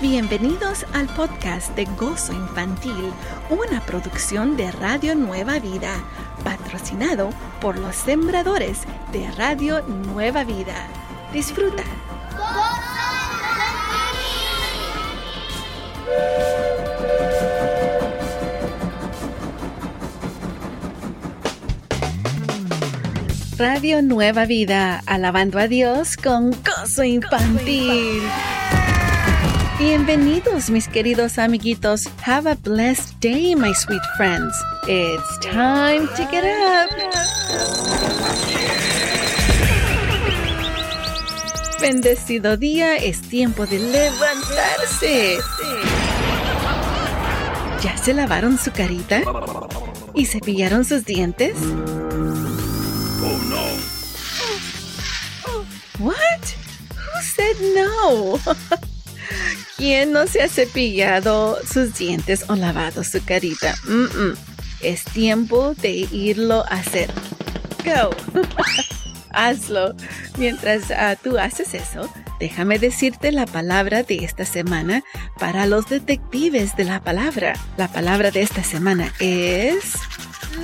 [0.00, 3.12] Bienvenidos al podcast de Gozo Infantil,
[3.50, 5.92] una producción de Radio Nueva Vida,
[6.42, 7.28] patrocinado
[7.60, 8.78] por los sembradores
[9.12, 10.88] de Radio Nueva Vida.
[11.34, 11.84] Disfruta.
[23.58, 28.22] Radio Nueva Vida, alabando a Dios con Gozo Infantil.
[29.80, 32.06] Bienvenidos, mis queridos amiguitos.
[32.26, 34.54] Have a blessed day, my sweet friends.
[34.86, 36.90] It's time to get up.
[41.80, 45.38] Bendecido día, es tiempo de levantarse.
[47.82, 49.22] ¿Ya se lavaron su carita?
[50.14, 51.56] ¿Y cepillaron sus dientes?
[53.22, 53.64] Oh no.
[56.04, 56.42] What?
[56.94, 58.38] Who said no?
[59.80, 63.74] ¿Quién no se ha cepillado sus dientes o lavado su carita?
[64.82, 67.10] Es tiempo de irlo a hacer.
[67.82, 68.10] Go.
[69.30, 69.94] Hazlo.
[70.36, 75.02] Mientras ah, tú haces eso, déjame decirte la palabra de esta semana
[75.38, 77.54] para los detectives de la palabra.
[77.78, 79.94] La palabra de esta semana es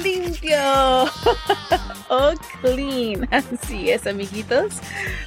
[0.02, 1.04] limpio
[2.08, 3.28] o clean.
[3.30, 4.74] Así es, amiguitos.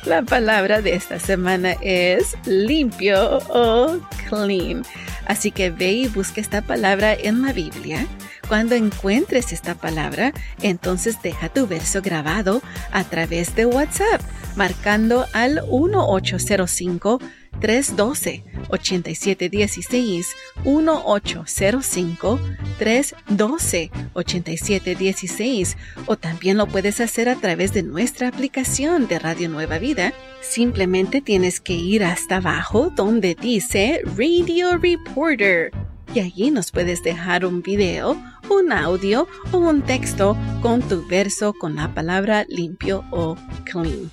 [0.06, 4.00] La palabra de esta semana es limpio o
[4.30, 4.84] clean.
[5.26, 8.08] Así que ve y busca esta palabra en la Biblia.
[8.48, 14.22] Cuando encuentres esta palabra, entonces deja tu verso grabado a través de WhatsApp,
[14.56, 17.20] marcando al 1805
[17.60, 20.28] 312 8716
[20.64, 22.40] 1805
[22.78, 29.80] 312 8716 o también lo puedes hacer a través de nuestra aplicación de Radio Nueva
[29.80, 30.14] Vida.
[30.42, 35.72] Simplemente tienes que ir hasta abajo donde dice Radio Reporter
[36.14, 38.18] y allí nos puedes dejar un video,
[38.50, 44.10] un audio o un texto con tu verso con la palabra limpio o clean.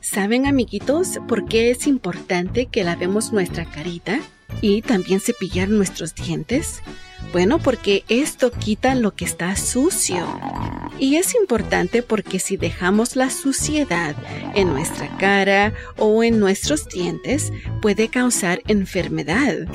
[0.00, 4.18] ¿Saben, amiguitos, por qué es importante que lavemos nuestra carita
[4.62, 6.80] y también cepillar nuestros dientes?
[7.32, 10.26] Bueno, porque esto quita lo que está sucio.
[10.98, 14.16] Y es importante porque si dejamos la suciedad
[14.54, 19.68] en nuestra cara o en nuestros dientes, puede causar enfermedad,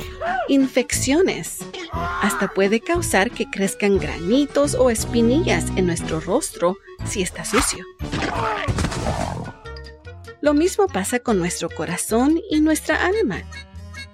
[0.50, 1.60] infecciones.
[1.94, 7.86] Hasta puede causar que crezcan granitos o espinillas en nuestro rostro si está sucio.
[10.46, 13.42] Lo mismo pasa con nuestro corazón y nuestra alma.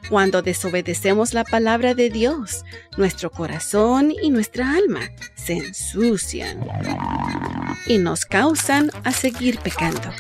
[0.10, 2.64] Cuando desobedecemos la palabra de Dios,
[2.96, 5.02] nuestro corazón y nuestra alma
[5.36, 6.66] se ensucian
[7.86, 10.12] y nos causan a seguir pecando.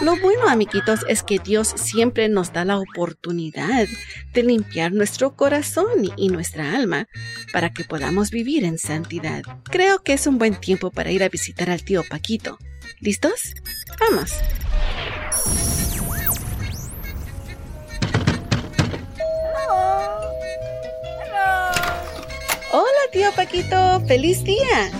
[0.00, 3.86] Lo bueno, amiguitos, es que Dios siempre nos da la oportunidad
[4.32, 7.06] de limpiar nuestro corazón y nuestra alma
[7.52, 9.42] para que podamos vivir en santidad.
[9.64, 12.58] Creo que es un buen tiempo para ir a visitar al tío Paquito.
[13.00, 13.54] ¿Listos?
[13.98, 14.32] Vamos.
[22.72, 24.00] Hola, tío Paquito.
[24.06, 24.90] ¡Feliz día!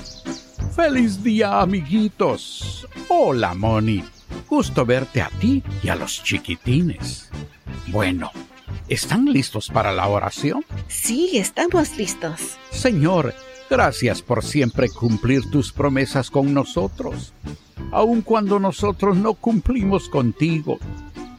[0.83, 2.89] Feliz día, amiguitos.
[3.09, 4.03] Hola, Moni.
[4.49, 7.29] Gusto verte a ti y a los chiquitines.
[7.89, 8.31] Bueno,
[8.89, 10.65] ¿están listos para la oración?
[10.89, 12.57] Sí, estamos listos.
[12.71, 13.35] Señor,
[13.69, 17.35] gracias por siempre cumplir tus promesas con nosotros.
[17.93, 20.79] Aun cuando nosotros no cumplimos contigo,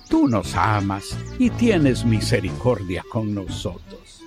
[0.08, 4.22] tú nos amas y tienes misericordia con nosotros.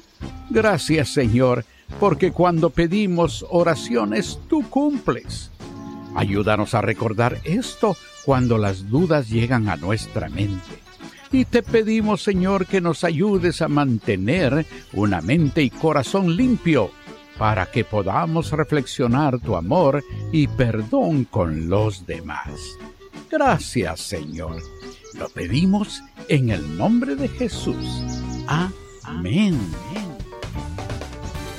[0.50, 1.64] Gracias, Señor,
[2.00, 5.50] porque cuando pedimos oraciones, tú cumples.
[6.14, 10.84] Ayúdanos a recordar esto cuando las dudas llegan a nuestra mente.
[11.32, 16.90] Y te pedimos, Señor, que nos ayudes a mantener una mente y corazón limpio
[17.38, 22.60] para que podamos reflexionar tu amor y perdón con los demás.
[23.30, 24.62] Gracias, Señor.
[25.18, 28.02] Lo pedimos en el nombre de Jesús.
[29.02, 29.58] Amén.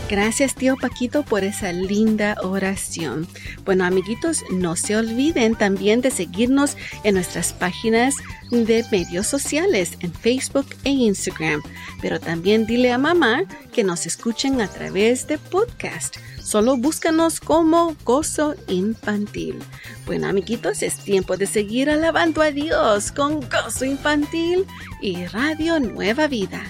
[0.07, 3.28] Gracias tío Paquito por esa linda oración.
[3.66, 8.16] Bueno amiguitos, no se olviden también de seguirnos en nuestras páginas
[8.52, 11.63] de medios sociales en Facebook e Instagram.
[12.04, 16.18] Pero también dile a mamá que nos escuchen a través de podcast.
[16.40, 19.58] Solo búscanos como Gozo Infantil.
[20.06, 24.68] Bueno amiguitos, es tiempo de seguir alabando a Dios con Gozo Infantil
[25.01, 26.62] y Radio Nueva Vida.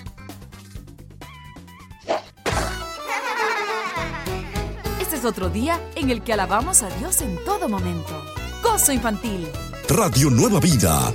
[5.25, 8.23] Otro día en el que alabamos a Dios en todo momento.
[8.61, 9.47] Gozo infantil.
[9.89, 11.13] Radio Nueva Vida.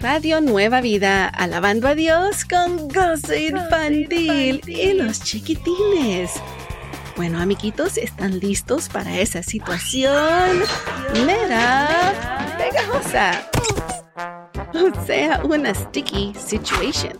[0.00, 6.32] Radio Nueva Vida, alabando a Dios con gozo infantil y los chiquitines.
[7.16, 10.62] Bueno, amiguitos, ¿están listos para esa situación?
[11.24, 13.48] Mera pegajosa.
[14.74, 17.18] O sea, una sticky situation.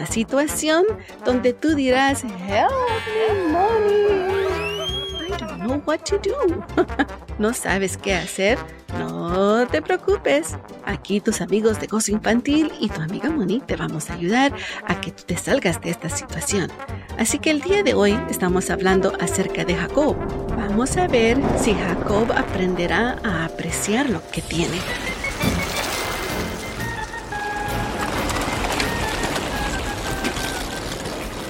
[0.00, 0.86] Una situación
[1.26, 2.70] donde tú dirás, help
[3.04, 4.30] me, mommy.
[5.28, 6.34] I don't know what to do.
[7.38, 8.56] ¿No sabes qué hacer?
[8.98, 10.56] No te preocupes.
[10.86, 14.54] Aquí tus amigos de Gozo Infantil y tu amiga Moni te vamos a ayudar
[14.86, 16.72] a que tú te salgas de esta situación.
[17.18, 20.16] Así que el día de hoy estamos hablando acerca de Jacob.
[20.56, 24.78] Vamos a ver si Jacob aprenderá a apreciar lo que tiene.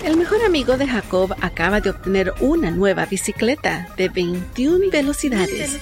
[0.05, 5.79] El mejor amigo de Jacob acaba de obtener una nueva bicicleta de 21 velocidades.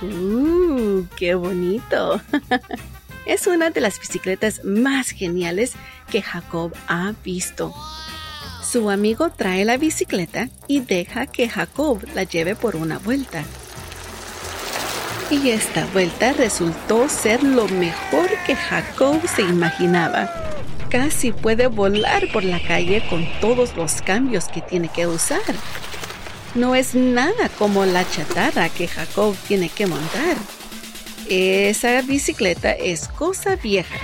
[0.00, 1.04] ¡Uh!
[1.16, 2.22] ¡Qué bonito!
[3.26, 5.74] es una de las bicicletas más geniales
[6.10, 7.74] que Jacob ha visto.
[8.64, 13.44] Su amigo trae la bicicleta y deja que Jacob la lleve por una vuelta.
[15.30, 20.51] Y esta vuelta resultó ser lo mejor que Jacob se imaginaba.
[20.92, 25.40] Casi puede volar por la calle con todos los cambios que tiene que usar
[26.54, 30.36] no es nada como la chatarra que Jacob tiene que montar.
[31.28, 33.96] Esa bicicleta es cosa vieja.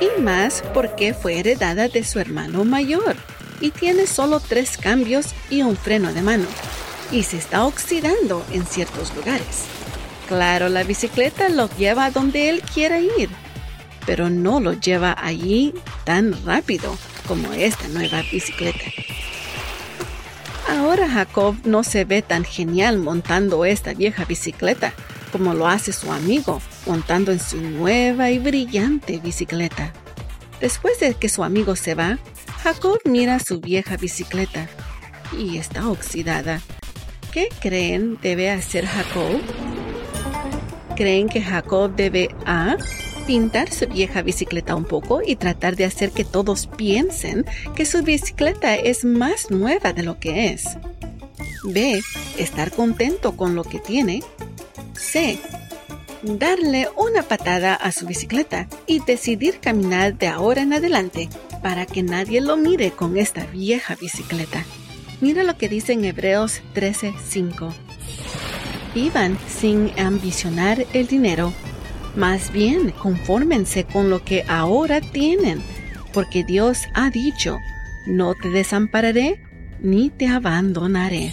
[0.00, 3.16] Y más porque fue heredada de su hermano mayor
[3.60, 6.46] y tiene solo tres cambios y un freno de mano.
[7.10, 9.64] Y se está oxidando en ciertos lugares.
[10.28, 13.28] Claro, la bicicleta lo lleva a donde él quiera ir,
[14.06, 15.74] pero no lo lleva allí
[16.04, 18.84] tan rápido como esta nueva bicicleta.
[20.68, 24.92] Ahora Jacob no se ve tan genial montando esta vieja bicicleta
[25.32, 29.92] como lo hace su amigo montando en su nueva y brillante bicicleta.
[30.60, 32.18] Después de que su amigo se va,
[32.62, 34.68] Jacob mira su vieja bicicleta
[35.38, 36.62] y está oxidada.
[37.32, 39.40] ¿Qué creen debe hacer Jacob?
[40.96, 42.76] ¿Creen que Jacob debe A
[43.26, 47.44] pintar su vieja bicicleta un poco y tratar de hacer que todos piensen
[47.74, 50.76] que su bicicleta es más nueva de lo que es.
[51.64, 52.00] B.
[52.38, 54.22] Estar contento con lo que tiene.
[54.94, 55.38] C.
[56.22, 61.28] Darle una patada a su bicicleta y decidir caminar de ahora en adelante
[61.62, 64.64] para que nadie lo mire con esta vieja bicicleta.
[65.20, 67.72] Mira lo que dice en Hebreos 13:5.
[68.94, 71.52] Vivan sin ambicionar el dinero
[72.16, 75.62] más bien, confórmense con lo que ahora tienen,
[76.12, 77.58] porque Dios ha dicho,
[78.06, 79.40] no te desampararé
[79.80, 81.32] ni te abandonaré.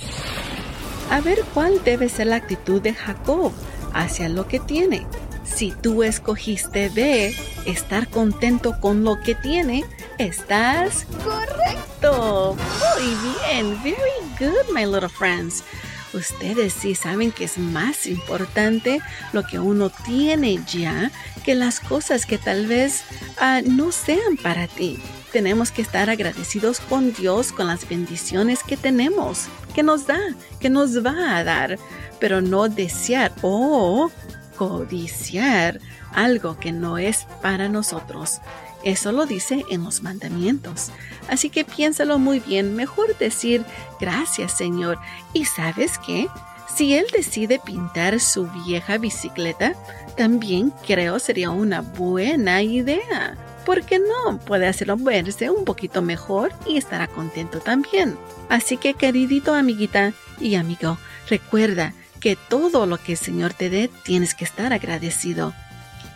[1.09, 3.51] A ver cuál debe ser la actitud de Jacob
[3.93, 5.05] hacia lo que tiene.
[5.43, 7.33] Si tú escogiste B,
[7.65, 9.83] estar contento con lo que tiene,
[10.17, 12.57] estás correcto.
[12.57, 13.99] Muy bien, very
[14.39, 15.63] good, my little friends.
[16.13, 19.01] Ustedes sí saben que es más importante
[19.31, 21.11] lo que uno tiene ya
[21.43, 23.03] que las cosas que tal vez
[23.39, 24.99] ah, no sean para ti.
[25.31, 30.19] Tenemos que estar agradecidos con Dios con las bendiciones que tenemos, que nos da,
[30.59, 31.77] que nos va a dar,
[32.19, 34.11] pero no desear o
[34.55, 35.79] codiciar
[36.13, 38.39] algo que no es para nosotros.
[38.83, 40.91] Eso lo dice en los mandamientos.
[41.27, 42.75] Así que piénsalo muy bien.
[42.75, 43.65] Mejor decir
[43.99, 44.99] gracias Señor.
[45.33, 46.27] ¿Y sabes qué?
[46.75, 49.73] Si Él decide pintar su vieja bicicleta,
[50.17, 53.37] también creo sería una buena idea.
[53.65, 54.39] ¿Por qué no?
[54.39, 58.17] Puede hacerlo verse un poquito mejor y estará contento también.
[58.49, 60.97] Así que queridito amiguita y amigo,
[61.29, 65.53] recuerda que todo lo que el Señor te dé tienes que estar agradecido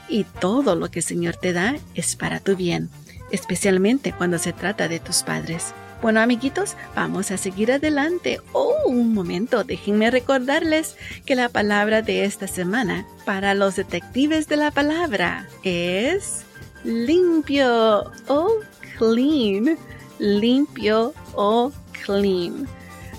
[0.09, 2.89] y todo lo que el Señor te da es para tu bien,
[3.31, 5.73] especialmente cuando se trata de tus padres.
[6.01, 8.39] Bueno, amiguitos, vamos a seguir adelante.
[8.53, 10.95] Oh, un momento, déjenme recordarles
[11.25, 16.43] que la palabra de esta semana para los detectives de la palabra es
[16.83, 18.51] limpio o
[18.99, 19.77] clean.
[20.19, 21.71] Limpio o
[22.05, 22.67] clean.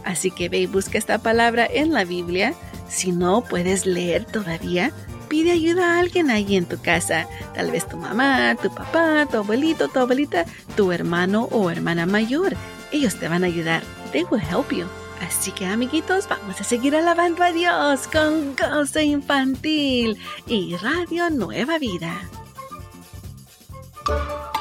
[0.04, 2.54] Así que ve y busca esta palabra en la Biblia.
[2.88, 4.92] Si no puedes leer todavía,
[5.28, 7.28] pide ayuda a alguien ahí en tu casa.
[7.54, 10.44] Tal vez tu mamá, tu papá, tu abuelito, tu abuelita,
[10.76, 12.56] tu hermano o hermana mayor.
[12.92, 13.82] Ellos te van a ayudar.
[14.12, 14.86] They will help you.
[15.26, 20.16] Así que amiguitos, vamos a seguir alabando a Dios con Gozo Infantil
[20.46, 22.20] y Radio Nueva Vida.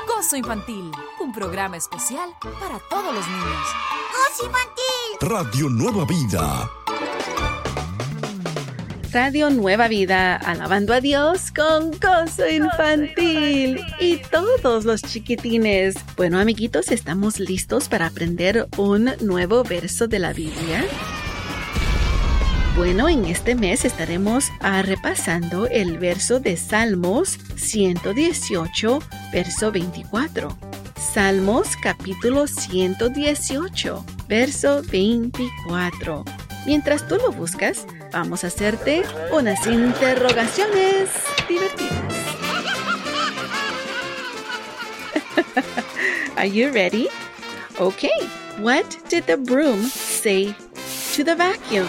[0.08, 3.68] Gozo Infantil, un programa especial para todos los niños.
[4.12, 5.30] Gozo Infantil.
[5.30, 6.70] Radio Nueva Vida
[9.12, 15.96] Radio Nueva Vida, alabando a Dios con gozo infantil y todos los chiquitines.
[16.16, 20.84] Bueno, amiguitos, ¿estamos listos para aprender un nuevo verso de la Biblia?
[22.76, 29.00] Bueno, en este mes estaremos ah, repasando el verso de Salmos 118,
[29.32, 30.58] verso 24.
[31.14, 36.26] Salmos capítulo 118, verso 24.
[36.66, 41.10] Mientras tú lo buscas, vamos a hacerte unas interrogaciones
[41.48, 41.94] divertidas.
[46.38, 47.10] Are you ready?
[47.80, 48.28] Okay.
[48.60, 50.56] What did the broom say
[51.14, 51.88] to the vacuum?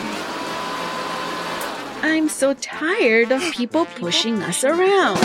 [2.02, 5.18] I'm so tired of people pushing us around.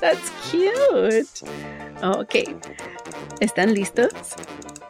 [0.00, 1.42] That's cute.
[2.02, 2.34] Ok.
[3.40, 4.10] ¿Están listos?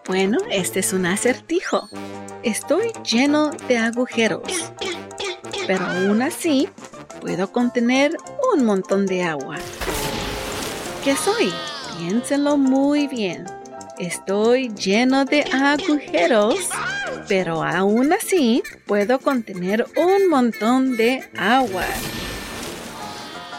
[0.06, 1.88] Bueno, este es un acertijo.
[2.42, 4.42] Estoy lleno de agujeros,
[5.66, 6.68] pero aún así
[7.20, 8.16] puedo contener
[8.54, 9.56] un montón de agua.
[11.04, 11.52] ¿Qué soy?
[11.98, 13.46] Piénsenlo muy bien.
[13.98, 16.56] Estoy lleno de agujeros,
[17.26, 21.84] pero aún así puedo contener un montón de agua.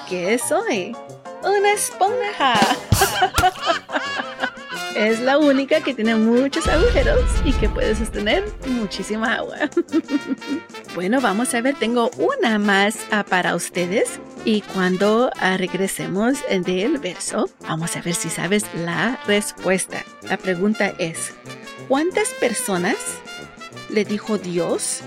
[0.07, 0.95] ¿Qué soy?
[1.43, 2.53] Una esponja.
[4.95, 9.57] es la única que tiene muchos agujeros y que puede sostener muchísima agua.
[10.95, 16.97] bueno, vamos a ver, tengo una más ah, para ustedes y cuando ah, regresemos del
[16.97, 20.03] verso, vamos a ver si sabes la respuesta.
[20.23, 21.33] La pregunta es,
[21.87, 22.97] ¿cuántas personas
[23.89, 25.01] le dijo Dios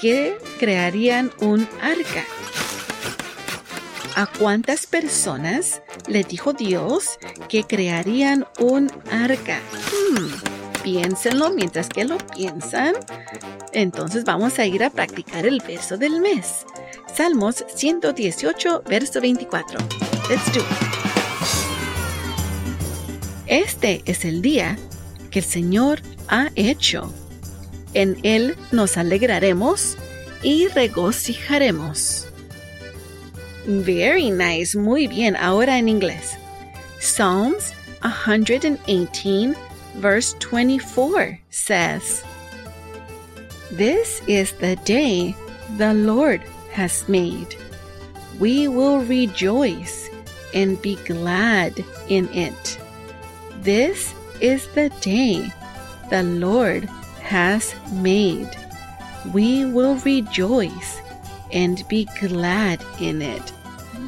[0.00, 2.24] que crearían un arca?
[4.16, 9.60] ¿A cuántas personas le dijo Dios que crearían un arca?
[9.92, 12.94] Hmm, piénsenlo mientras que lo piensan.
[13.72, 16.66] Entonces vamos a ir a practicar el verso del mes.
[17.14, 19.78] Salmos 118, verso 24.
[20.28, 20.66] Let's do it.
[23.46, 24.76] Este es el día
[25.30, 27.12] que el Señor ha hecho.
[27.94, 29.96] En Él nos alegraremos
[30.42, 32.29] y regocijaremos.
[33.66, 35.36] Very nice, muy bien.
[35.36, 36.36] Ahora en inglés.
[36.98, 39.54] Psalms 118,
[39.96, 42.24] verse 24 says,
[43.70, 45.34] This is the day
[45.76, 47.56] the Lord has made.
[48.38, 50.08] We will rejoice
[50.54, 52.78] and be glad in it.
[53.62, 55.52] This is the day
[56.08, 56.84] the Lord
[57.20, 58.50] has made.
[59.34, 61.00] We will rejoice
[61.52, 63.42] and be glad in it.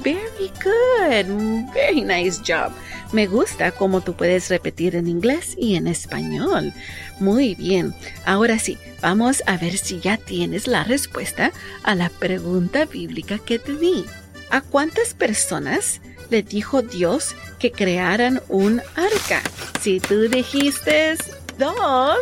[0.02, 1.26] Very good.
[1.72, 2.72] Very nice job.
[3.12, 6.72] Me gusta cómo tú puedes repetir en inglés y en español.
[7.20, 7.94] Muy bien.
[8.25, 11.52] Ahora sí, vamos a ver si ya tienes la respuesta
[11.84, 14.04] a la pregunta bíblica que te di.
[14.50, 19.42] ¿A cuántas personas le dijo Dios que crearan un arca?
[19.80, 21.16] Si tú dijiste
[21.58, 22.18] dos,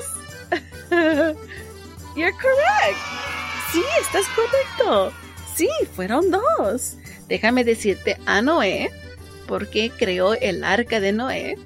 [2.16, 3.39] you're correct.
[3.72, 5.12] Sí, estás correcto.
[5.54, 6.96] Sí, fueron dos.
[7.28, 8.90] Déjame decirte a Noé,
[9.46, 11.56] porque creó el arca de Noé,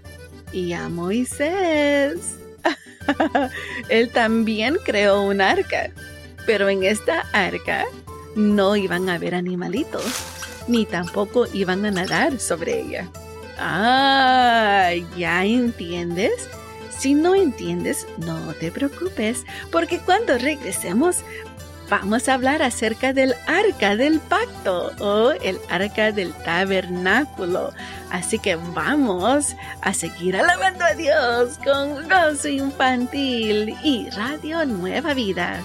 [0.52, 2.36] y a Moisés.
[3.88, 5.90] Él también creó un arca,
[6.46, 7.84] pero en esta arca
[8.36, 10.04] no iban a haber animalitos,
[10.68, 13.08] ni tampoco iban a nadar sobre ella.
[13.58, 16.48] Ah, ¿ya entiendes?
[16.96, 21.18] Si no entiendes, no te preocupes, porque cuando regresemos
[22.00, 27.72] vamos a hablar acerca del arca del pacto o el arca del tabernáculo.
[28.10, 35.60] Así que vamos a seguir alabando a Dios con gozo infantil y Radio Nueva Vida.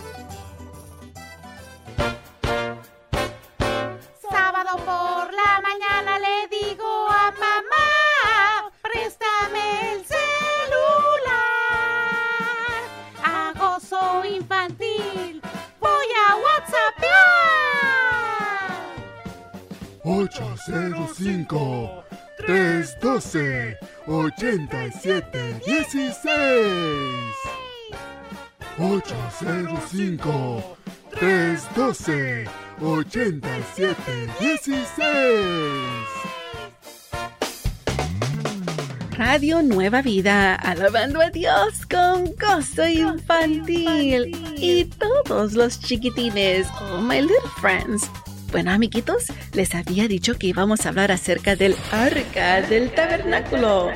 [21.14, 22.04] Cinco,
[22.46, 26.16] 312 87 16
[28.78, 30.78] 805
[31.12, 32.48] 312
[32.82, 36.30] 87 16
[39.20, 44.32] Radio Nueva Vida, alabando a Dios con gozo infantil.
[44.56, 48.10] Y todos los chiquitines, all my little friends.
[48.52, 53.92] Bueno, amiguitos, les había dicho que íbamos a hablar acerca del arca del tabernáculo.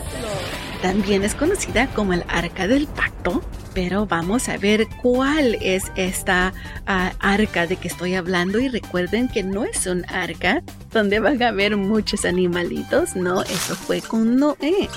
[0.82, 3.42] también es conocida como el arca del pacto,
[3.74, 6.54] pero vamos a ver cuál es esta
[6.86, 11.42] ah, arca de que estoy hablando y recuerden que no es un arca donde van
[11.42, 14.88] a haber muchos animalitos, no, eso fue con Noé.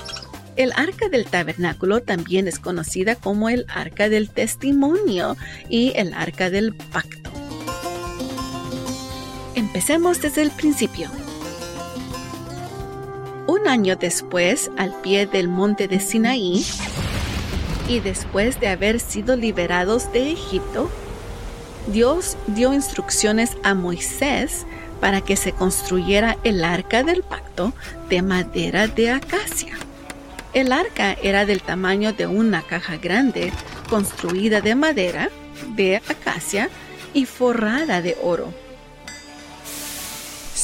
[0.55, 5.35] El arca del tabernáculo también es conocida como el arca del testimonio
[5.69, 7.26] y el arca del pacto.
[9.57, 11.09] Empecemos desde el principio.
[13.47, 16.63] Un año después, al pie del monte de Sinaí,
[17.89, 20.91] y después de haber sido liberados de Egipto,
[21.87, 24.67] Dios dio instrucciones a Moisés
[25.01, 27.73] para que se construyera el arca del pacto
[28.09, 29.73] de madera de acacia.
[30.53, 33.51] El arca era del tamaño de una caja grande,
[33.89, 35.31] construida de madera,
[35.75, 36.69] de acacia
[37.15, 38.66] y forrada de oro.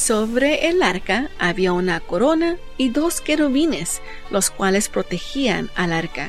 [0.04, 6.28] Sobre el arca había una corona y dos querubines, los cuales protegían al arca.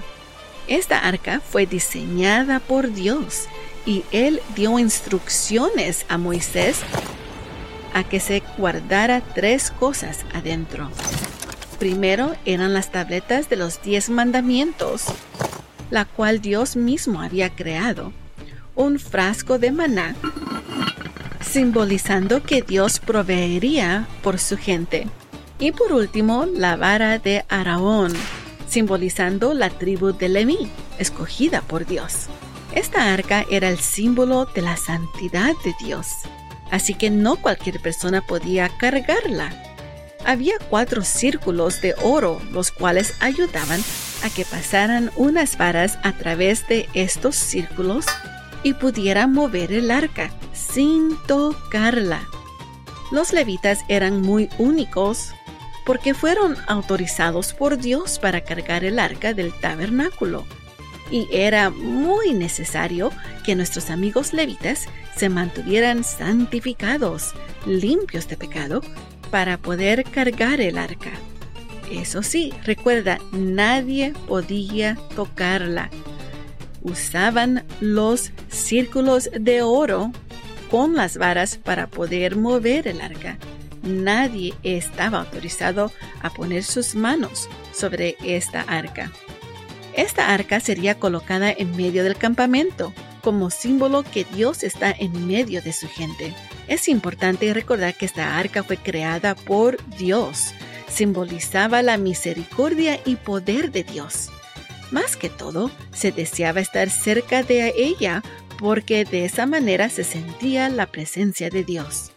[0.70, 3.48] Esta arca fue diseñada por Dios
[3.86, 6.84] y él dio instrucciones a Moisés
[7.94, 10.90] a que se guardara tres cosas adentro.
[11.78, 15.04] Primero eran las tabletas de los diez mandamientos,
[15.92, 18.14] la cual Dios mismo había creado,
[18.74, 20.16] un frasco de maná
[21.50, 25.08] simbolizando que Dios proveería por su gente.
[25.60, 28.14] Y por último, la vara de Araón,
[28.68, 32.28] simbolizando la tribu de Leví, escogida por Dios.
[32.74, 36.08] Esta arca era el símbolo de la santidad de Dios,
[36.72, 39.50] así que no cualquier persona podía cargarla.
[40.26, 43.82] Había cuatro círculos de oro, los cuales ayudaban
[44.24, 48.06] a que pasaran unas varas a través de estos círculos
[48.66, 52.28] y pudiera mover el arca sin tocarla.
[53.12, 55.30] Los levitas eran muy únicos
[55.86, 60.48] porque fueron autorizados por Dios para cargar el arca del tabernáculo.
[61.12, 63.12] Y era muy necesario
[63.46, 67.34] que nuestros amigos levitas se mantuvieran santificados,
[67.68, 68.82] limpios de pecado,
[69.30, 71.12] para poder cargar el arca.
[71.92, 75.92] Eso sí, recuerda, nadie podía tocarla
[76.86, 80.12] usaban los círculos de oro
[80.70, 83.38] con las varas para poder mover el arca.
[83.82, 89.12] Nadie estaba autorizado a poner sus manos sobre esta arca.
[89.96, 95.62] Esta arca sería colocada en medio del campamento, como símbolo que Dios está en medio
[95.62, 96.34] de su gente.
[96.68, 100.54] Es importante recordar que esta arca fue creada por Dios.
[100.88, 104.30] Simbolizaba la misericordia y poder de Dios.
[104.92, 108.24] Más que todo, se deseaba estar cerca de ella
[108.58, 112.12] porque de esa manera se sentía la presencia de Dios.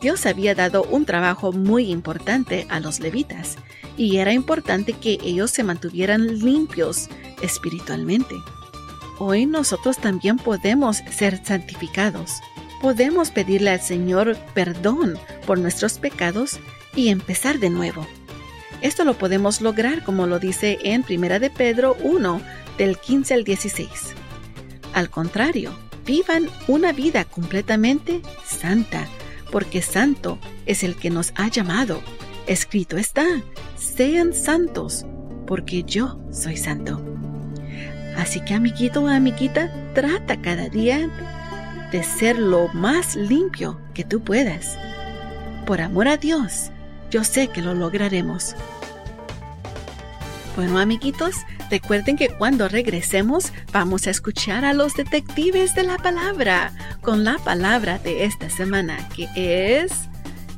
[0.00, 3.56] Dios había dado un trabajo muy importante a los levitas
[3.96, 7.08] y era importante que ellos se mantuvieran limpios
[7.40, 8.34] espiritualmente.
[9.18, 12.40] Hoy nosotros también podemos ser santificados.
[12.80, 16.58] Podemos pedirle al Señor perdón por nuestros pecados
[16.96, 18.06] y empezar de nuevo.
[18.82, 22.42] Esto lo podemos lograr como lo dice en 1 de Pedro 1
[22.78, 23.88] del 15 al 16.
[24.92, 25.72] Al contrario,
[26.04, 29.06] vivan una vida completamente santa,
[29.52, 32.02] porque santo es el que nos ha llamado.
[32.48, 33.24] Escrito está,
[33.76, 35.06] sean santos,
[35.46, 37.00] porque yo soy santo.
[38.16, 41.08] Así que amiguito o amiguita, trata cada día
[41.92, 44.76] de ser lo más limpio que tú puedas.
[45.66, 46.71] Por amor a Dios,
[47.12, 48.56] yo sé que lo lograremos.
[50.56, 51.36] Bueno, amiguitos,
[51.70, 56.72] recuerden que cuando regresemos vamos a escuchar a los detectives de la palabra
[57.02, 59.28] con la palabra de esta semana, que
[59.80, 59.92] es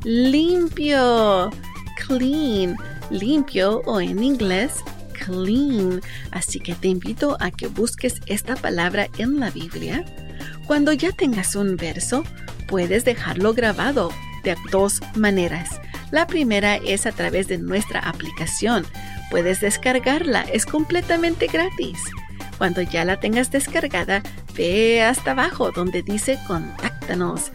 [0.04, 1.50] limpio,
[2.06, 2.76] clean,
[3.10, 4.74] limpio o en inglés
[5.24, 6.00] clean.
[6.30, 10.04] Así que te invito a que busques esta palabra en la Biblia.
[10.66, 12.22] Cuando ya tengas un verso,
[12.68, 14.10] puedes dejarlo grabado
[14.44, 15.80] de dos maneras.
[16.10, 18.86] La primera es a través de nuestra aplicación.
[19.30, 21.98] Puedes descargarla, es completamente gratis.
[22.58, 24.22] Cuando ya la tengas descargada,
[24.54, 27.50] ve hasta abajo donde dice Contáctanos.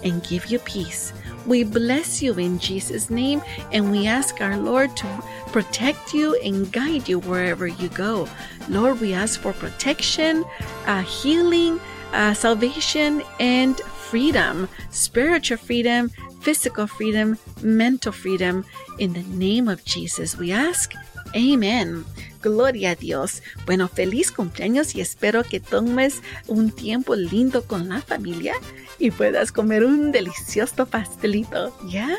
[0.03, 1.13] and give you peace.
[1.45, 6.71] We bless you in Jesus' name and we ask our Lord to protect you and
[6.71, 8.27] guide you wherever you go.
[8.67, 10.43] Lord, we ask for protection,
[10.87, 11.79] uh, healing,
[12.13, 16.09] uh, salvation, and freedom spiritual freedom,
[16.41, 18.65] physical freedom, mental freedom.
[18.97, 20.93] In the name of Jesus, we ask.
[21.35, 22.05] Amen.
[22.41, 23.41] Gloria a Dios.
[23.65, 28.53] Bueno, feliz cumpleaños y espero que tomes un tiempo lindo con la familia
[28.99, 31.75] y puedas comer un delicioso pastelito.
[31.87, 32.09] ¿Ya?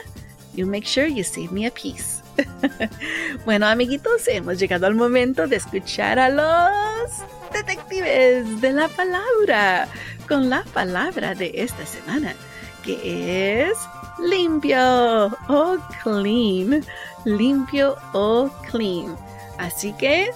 [0.54, 2.22] You make sure you save me a piece.
[3.44, 7.10] bueno, amiguitos, hemos llegado al momento de escuchar a los
[7.52, 9.88] detectives de la palabra
[10.28, 12.34] con la palabra de esta semana,
[12.82, 13.78] que es
[14.18, 16.84] limpio o clean.
[17.24, 19.16] Limpio o clean.
[19.58, 20.30] Así que,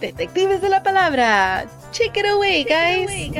[0.00, 3.30] detectives de la palabra, check it away, guys.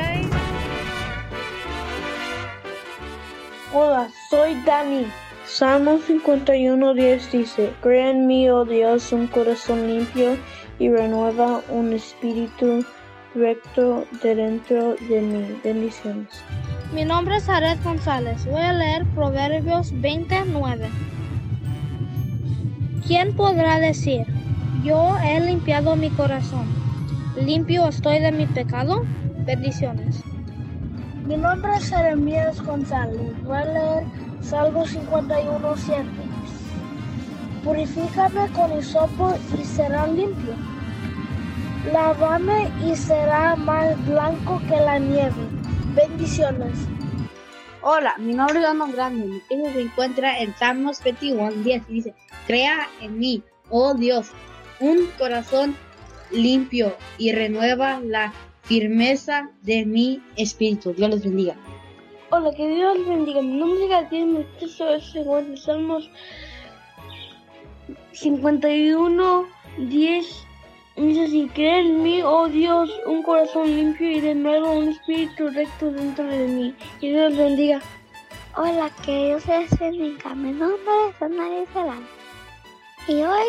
[3.72, 5.06] Hola, soy Dani.
[5.46, 10.36] Salmo 51.10 dice, Crea en mí, oh Dios, un corazón limpio
[10.80, 12.84] y renueva un espíritu
[13.32, 15.60] recto de dentro de mí.
[15.62, 16.26] Bendiciones.
[16.92, 18.44] Mi nombre es Aret González.
[18.44, 20.88] Voy a leer Proverbios 29.
[23.06, 24.26] ¿Quién podrá decir,
[24.82, 26.66] yo he limpiado mi corazón?
[27.36, 29.04] ¿Limpio estoy de mi pecado?
[29.46, 30.24] Bendiciones.
[31.30, 33.40] Mi nombre es Jeremías González.
[33.44, 34.04] Voy a leer
[34.42, 36.04] Salmo 51.7.
[37.62, 40.56] Purifícame con hisopo y será limpio.
[41.92, 45.46] Lávame y será más blanco que la nieve.
[45.94, 46.76] Bendiciones.
[47.82, 49.40] Hola, mi nombre es Armando Grande.
[49.50, 52.14] Mi se encuentra en Salmos 21, 10 y dice:
[52.48, 54.32] Crea en mí, oh Dios,
[54.80, 55.76] un corazón
[56.32, 58.32] limpio y renueva la
[58.70, 60.92] firmeza de mi espíritu.
[60.92, 61.56] Dios les bendiga.
[62.30, 63.42] Hola, que Dios les bendiga.
[63.42, 66.08] Mi nombre es Gabriel, mi texto es en Salmos
[68.12, 69.46] 51,
[69.78, 70.46] 10.
[70.96, 75.48] Dice así, crea en mí, oh Dios, un corazón limpio y de nuevo un espíritu
[75.48, 76.74] recto dentro de mí.
[77.00, 77.80] Que Dios les bendiga.
[78.56, 80.32] Hola, que Dios les bendiga.
[80.36, 82.06] Mi nombre es Ana Isabel.
[83.08, 83.48] Y hoy,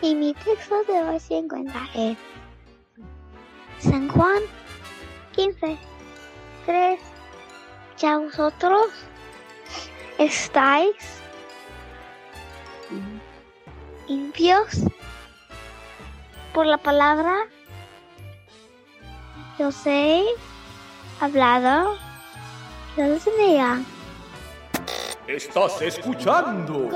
[0.00, 2.16] y mi texto de hoy se encuentra en
[3.78, 4.42] San Juan
[5.32, 5.78] 15,
[6.66, 7.00] 3.
[7.98, 8.86] Ya vosotros
[10.18, 10.96] estáis
[14.08, 14.82] limpios
[16.52, 17.46] por la palabra
[19.58, 20.24] yo sé
[21.20, 21.96] hablado.
[22.96, 23.86] Dios les.
[25.28, 26.90] Estás escuchando.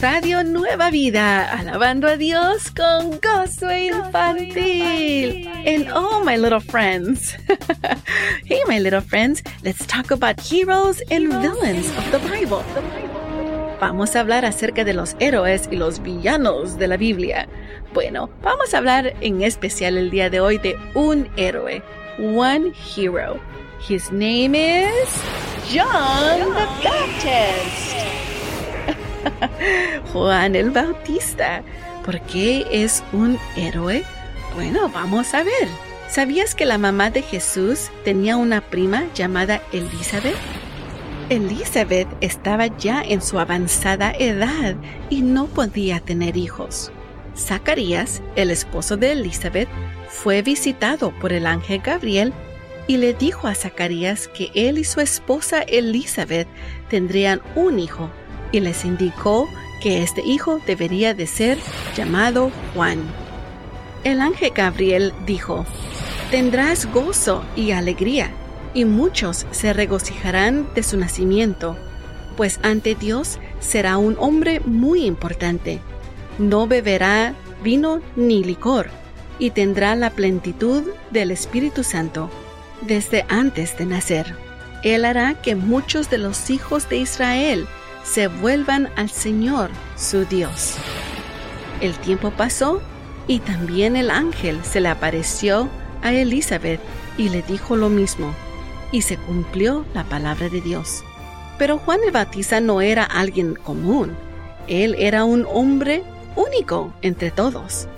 [0.00, 5.48] Radio Nueva Vida, alabando a Dios con gozo infantil.
[5.66, 7.34] And oh, my little friends.
[8.44, 12.62] hey, my little friends, let's talk about heroes and villains of the Bible.
[13.80, 17.48] Vamos a hablar acerca de los héroes y los villanos de la Biblia.
[17.94, 21.82] Bueno, vamos a hablar en especial el día de hoy de un héroe,
[22.18, 23.40] one hero.
[23.80, 25.08] His name is
[25.72, 28.15] John the Baptist.
[30.12, 31.62] Juan el Bautista.
[32.04, 34.04] ¿Por qué es un héroe?
[34.54, 35.68] Bueno, vamos a ver.
[36.08, 40.36] ¿Sabías que la mamá de Jesús tenía una prima llamada Elizabeth?
[41.28, 44.76] Elizabeth estaba ya en su avanzada edad
[45.10, 46.92] y no podía tener hijos.
[47.36, 49.68] Zacarías, el esposo de Elizabeth,
[50.08, 52.32] fue visitado por el ángel Gabriel
[52.86, 56.46] y le dijo a Zacarías que él y su esposa Elizabeth
[56.88, 58.10] tendrían un hijo
[58.52, 59.48] y les indicó
[59.80, 61.58] que este hijo debería de ser
[61.96, 62.98] llamado Juan.
[64.04, 65.66] El ángel Gabriel dijo,
[66.30, 68.30] Tendrás gozo y alegría
[68.74, 71.76] y muchos se regocijarán de su nacimiento,
[72.36, 75.80] pues ante Dios será un hombre muy importante.
[76.38, 78.90] No beberá vino ni licor,
[79.38, 82.30] y tendrá la plenitud del Espíritu Santo
[82.82, 84.34] desde antes de nacer.
[84.82, 87.66] Él hará que muchos de los hijos de Israel
[88.06, 90.74] se vuelvan al Señor su Dios.
[91.80, 92.80] El tiempo pasó
[93.26, 95.68] y también el ángel se le apareció
[96.02, 96.80] a Elizabeth
[97.18, 98.32] y le dijo lo mismo
[98.92, 101.02] y se cumplió la palabra de Dios.
[101.58, 104.16] Pero Juan el Bautista no era alguien común.
[104.68, 106.02] Él era un hombre
[106.36, 107.88] único entre todos.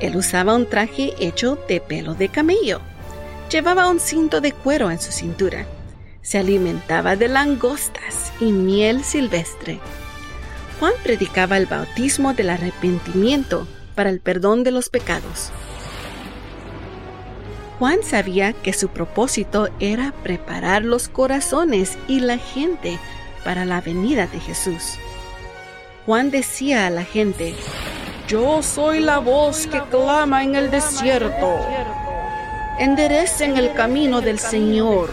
[0.00, 2.80] Él usaba un traje hecho de pelo de camello.
[3.50, 5.66] Llevaba un cinto de cuero en su cintura.
[6.22, 9.80] Se alimentaba de langostas y miel silvestre.
[10.78, 15.50] Juan predicaba el bautismo del arrepentimiento para el perdón de los pecados.
[17.78, 22.98] Juan sabía que su propósito era preparar los corazones y la gente
[23.44, 24.98] para la venida de Jesús.
[26.04, 27.54] Juan decía a la gente,
[28.28, 31.58] Yo soy la voz que clama en el desierto.
[32.78, 35.10] Enderecen el camino del Señor,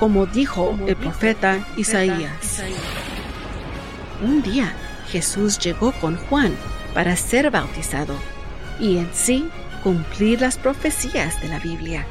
[0.00, 2.62] como dijo el profeta Isaías.
[4.24, 4.72] Un día
[5.08, 6.56] Jesús llegó con Juan
[6.94, 8.14] para ser bautizado
[8.80, 9.48] y en sí
[9.84, 12.06] cumplir las profecías de la Biblia.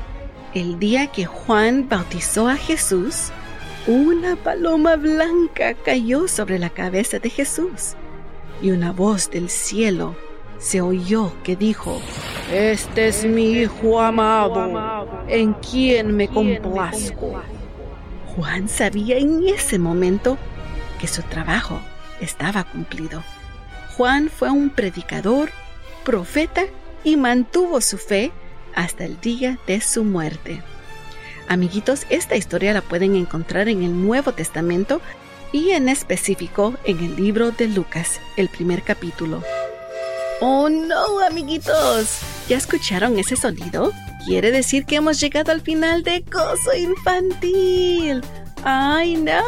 [0.53, 3.31] El día que Juan bautizó a Jesús,
[3.87, 7.95] una paloma blanca cayó sobre la cabeza de Jesús
[8.61, 10.15] y una voz del cielo
[10.59, 11.99] se oyó que dijo,
[12.51, 17.41] Este es mi Hijo amado, en quien me complazco.
[18.39, 20.37] Juan sabía en ese momento
[20.97, 21.81] que su trabajo
[22.21, 23.21] estaba cumplido.
[23.97, 25.51] Juan fue un predicador,
[26.05, 26.63] profeta
[27.03, 28.31] y mantuvo su fe
[28.75, 30.63] hasta el día de su muerte.
[31.49, 35.01] Amiguitos, esta historia la pueden encontrar en el Nuevo Testamento
[35.51, 39.43] y en específico en el libro de Lucas, el primer capítulo.
[40.39, 42.21] ¡Oh no, amiguitos!
[42.47, 43.91] ¿Ya escucharon ese sonido?
[44.25, 48.21] Quiere decir que hemos llegado al final de Gozo Infantil.
[48.63, 49.41] ¡Ay no!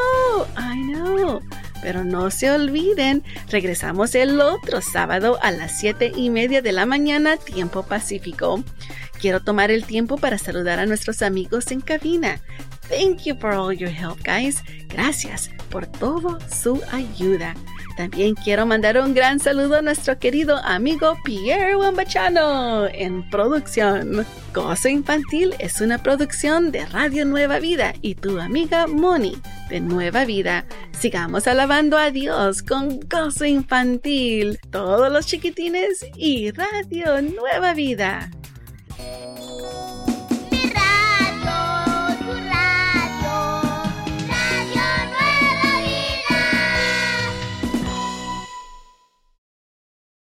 [0.55, 1.39] ¡Ay no!
[1.81, 6.86] Pero no se olviden, regresamos el otro sábado a las 7 y media de la
[6.86, 8.63] mañana, tiempo pacífico.
[9.19, 12.39] Quiero tomar el tiempo para saludar a nuestros amigos en cabina.
[12.88, 14.63] Thank you for all your help, guys.
[14.89, 17.55] Gracias por toda su ayuda.
[17.95, 24.25] También quiero mandar un gran saludo a nuestro querido amigo Pierre Wambachano en producción.
[24.54, 29.38] Gozo Infantil es una producción de Radio Nueva Vida y tu amiga Moni
[29.69, 30.65] de Nueva Vida.
[30.99, 38.30] Sigamos alabando a Dios con Gozo Infantil, todos los chiquitines y Radio Nueva Vida.